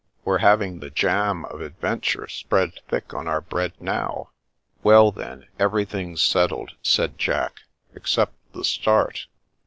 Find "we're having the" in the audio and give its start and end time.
0.25-0.89